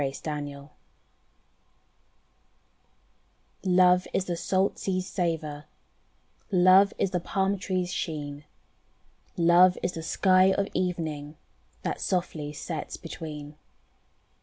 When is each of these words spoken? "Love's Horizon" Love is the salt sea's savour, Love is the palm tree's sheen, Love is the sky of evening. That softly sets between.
"Love's 0.01 0.19
Horizon" 0.25 0.69
Love 3.63 4.07
is 4.15 4.25
the 4.25 4.35
salt 4.35 4.79
sea's 4.79 5.05
savour, 5.05 5.65
Love 6.51 6.91
is 6.97 7.11
the 7.11 7.19
palm 7.19 7.55
tree's 7.59 7.93
sheen, 7.93 8.43
Love 9.37 9.77
is 9.83 9.91
the 9.91 10.01
sky 10.01 10.53
of 10.53 10.67
evening. 10.73 11.35
That 11.83 12.01
softly 12.01 12.51
sets 12.51 12.97
between. 12.97 13.57